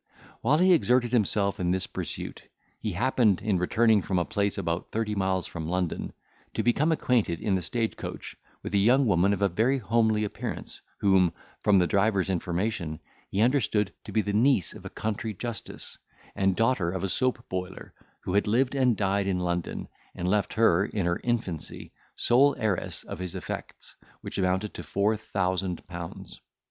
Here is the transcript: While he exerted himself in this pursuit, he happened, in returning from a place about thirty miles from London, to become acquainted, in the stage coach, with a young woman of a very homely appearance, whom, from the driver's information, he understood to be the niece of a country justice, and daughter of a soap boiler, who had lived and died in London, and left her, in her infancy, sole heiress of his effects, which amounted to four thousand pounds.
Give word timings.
While 0.41 0.57
he 0.57 0.73
exerted 0.73 1.11
himself 1.11 1.59
in 1.59 1.69
this 1.69 1.85
pursuit, 1.85 2.49
he 2.79 2.93
happened, 2.93 3.39
in 3.39 3.59
returning 3.59 4.01
from 4.01 4.17
a 4.17 4.25
place 4.25 4.57
about 4.57 4.89
thirty 4.89 5.13
miles 5.13 5.45
from 5.45 5.67
London, 5.69 6.11
to 6.55 6.63
become 6.63 6.91
acquainted, 6.91 7.39
in 7.39 7.53
the 7.53 7.61
stage 7.61 7.95
coach, 7.97 8.35
with 8.63 8.73
a 8.73 8.79
young 8.79 9.05
woman 9.05 9.31
of 9.31 9.43
a 9.43 9.47
very 9.47 9.77
homely 9.77 10.23
appearance, 10.23 10.81
whom, 11.01 11.31
from 11.61 11.77
the 11.77 11.85
driver's 11.85 12.31
information, 12.31 12.99
he 13.29 13.41
understood 13.41 13.93
to 14.05 14.11
be 14.11 14.23
the 14.23 14.33
niece 14.33 14.73
of 14.73 14.85
a 14.85 14.89
country 14.89 15.35
justice, 15.35 15.99
and 16.35 16.55
daughter 16.55 16.89
of 16.91 17.03
a 17.03 17.07
soap 17.07 17.45
boiler, 17.47 17.93
who 18.21 18.33
had 18.33 18.47
lived 18.47 18.73
and 18.73 18.97
died 18.97 19.27
in 19.27 19.37
London, 19.37 19.87
and 20.15 20.27
left 20.27 20.55
her, 20.55 20.83
in 20.83 21.05
her 21.05 21.21
infancy, 21.23 21.93
sole 22.15 22.55
heiress 22.57 23.03
of 23.03 23.19
his 23.19 23.35
effects, 23.35 23.95
which 24.21 24.39
amounted 24.39 24.73
to 24.73 24.81
four 24.81 25.15
thousand 25.15 25.85
pounds. 25.85 26.41